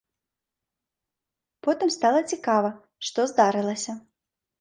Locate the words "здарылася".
3.33-3.93